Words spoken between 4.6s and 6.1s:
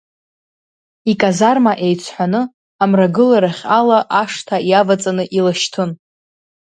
иаваҵаны илашьҭын.